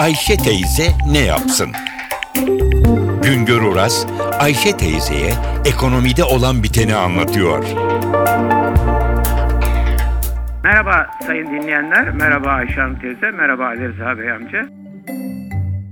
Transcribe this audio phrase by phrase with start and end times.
[0.00, 1.72] Ayşe teyze ne yapsın?
[3.22, 4.06] Güngör Oras,
[4.40, 5.32] Ayşe teyzeye
[5.64, 7.64] ekonomide olan biteni anlatıyor.
[10.64, 14.68] Merhaba sayın dinleyenler, merhaba Ayşe Hanım teyze, merhaba Ali Rıza Bey amca.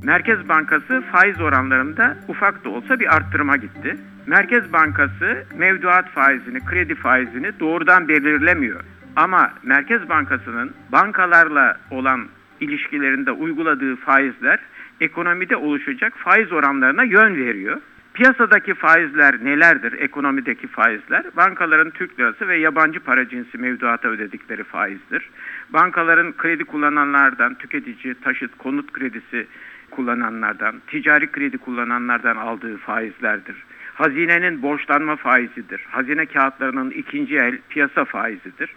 [0.03, 3.97] Merkez Bankası faiz oranlarında ufak da olsa bir arttırıma gitti.
[4.27, 8.81] Merkez Bankası mevduat faizini, kredi faizini doğrudan belirlemiyor.
[9.17, 12.29] Ama Merkez Bankası'nın bankalarla olan
[12.61, 14.59] ilişkilerinde uyguladığı faizler
[15.01, 17.81] ekonomide oluşacak faiz oranlarına yön veriyor.
[18.15, 19.93] Piyasadaki faizler nelerdir?
[19.93, 25.31] Ekonomideki faizler bankaların Türk lirası ve yabancı para cinsi mevduata ödedikleri faizdir.
[25.71, 29.47] Bankaların kredi kullananlardan, tüketici, taşıt, konut kredisi
[29.91, 33.57] kullananlardan, ticari kredi kullananlardan aldığı faizlerdir.
[33.95, 35.81] Hazinenin borçlanma faizidir.
[35.91, 38.71] Hazine kağıtlarının ikinci el piyasa faizidir.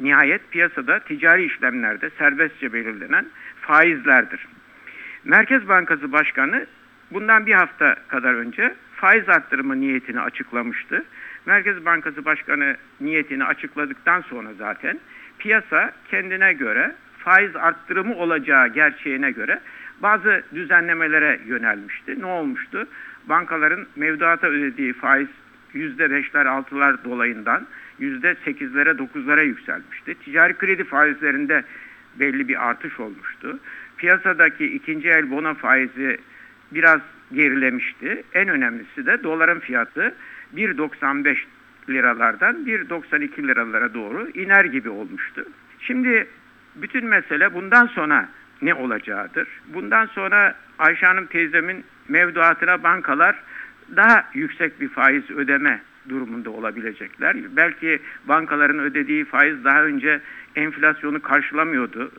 [0.00, 3.26] Nihayet piyasada ticari işlemlerde serbestçe belirlenen
[3.60, 4.46] faizlerdir.
[5.24, 6.66] Merkez Bankası Başkanı
[7.10, 11.04] bundan bir hafta kadar önce faiz arttırımı niyetini açıklamıştı.
[11.46, 15.00] Merkez Bankası Başkanı niyetini açıkladıktan sonra zaten
[15.38, 19.60] piyasa kendine göre faiz arttırımı olacağı gerçeğine göre
[20.02, 22.20] bazı düzenlemelere yönelmişti.
[22.20, 22.88] Ne olmuştu?
[23.26, 25.28] Bankaların mevduata ödediği faiz
[25.74, 27.66] %5'ler 6'lar dolayından
[28.00, 30.14] %8'lere 9'lara yükselmişti.
[30.14, 31.64] Ticari kredi faizlerinde
[32.20, 33.58] belli bir artış olmuştu.
[33.96, 36.18] Piyasadaki ikinci el bono faizi
[36.72, 37.00] biraz
[37.32, 38.22] gerilemişti.
[38.34, 40.14] En önemlisi de doların fiyatı
[40.56, 41.36] 1.95
[41.88, 45.44] liralardan 1.92 liralara doğru iner gibi olmuştu.
[45.80, 46.26] Şimdi
[46.76, 48.28] bütün mesele bundan sonra
[48.62, 49.48] ne olacağıdır.
[49.74, 53.36] Bundan sonra Ayşe Hanım teyzemin mevduatına bankalar
[53.96, 57.36] daha yüksek bir faiz ödeme durumunda olabilecekler.
[57.56, 60.20] Belki bankaların ödediği faiz daha önce
[60.56, 62.10] enflasyonu karşılamıyordu.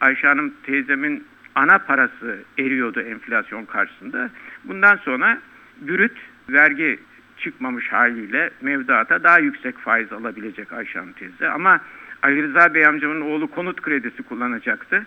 [0.00, 4.30] Ayşe Hanım teyzemin ana parası eriyordu enflasyon karşısında.
[4.64, 5.38] Bundan sonra
[5.80, 6.16] bürüt
[6.48, 6.98] vergi
[7.38, 11.48] çıkmamış haliyle mevduata daha yüksek faiz alabilecek Ayşe Hanım teyze.
[11.48, 11.80] Ama
[12.22, 15.06] Ali Rıza Bey amcamın oğlu konut kredisi kullanacaktı.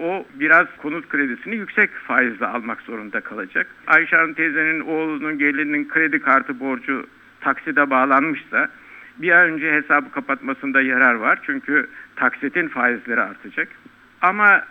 [0.00, 3.66] O biraz konut kredisini yüksek faizle almak zorunda kalacak.
[3.86, 7.06] Ayşe Hanım teyzenin oğlunun gelinin kredi kartı borcu
[7.46, 8.68] takside bağlanmışsa
[9.18, 11.38] bir an önce hesabı kapatmasında yarar var.
[11.46, 11.86] Çünkü
[12.16, 13.68] taksitin faizleri artacak.
[14.22, 14.64] Ama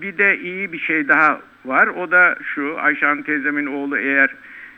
[0.00, 1.86] bir de iyi bir şey daha var.
[1.86, 4.30] O da şu Ayşe Hanım teyzemin oğlu eğer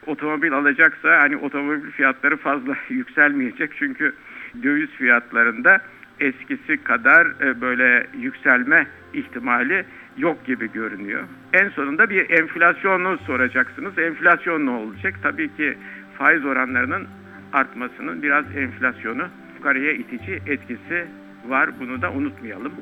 [0.07, 3.71] otomobil alacaksa hani otomobil fiyatları fazla yükselmeyecek.
[3.79, 4.15] Çünkü
[4.63, 5.81] döviz fiyatlarında
[6.21, 9.85] eskisi kadar e, böyle yükselme ihtimali
[10.19, 11.23] yok gibi görünüyor.
[11.53, 13.99] En sonunda bir enflasyonu soracaksınız.
[13.99, 15.15] Enflasyon ne olacak?
[15.23, 15.79] Tabii ki
[16.19, 17.07] faiz oranlarının
[17.53, 21.07] artmasının biraz enflasyonu yukarıya itici etkisi
[21.49, 21.81] var.
[21.81, 22.73] Bunu da unutmayalım.